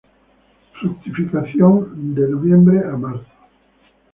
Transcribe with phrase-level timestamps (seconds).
[0.79, 1.73] Fructificación
[2.15, 3.17] nov.-mar.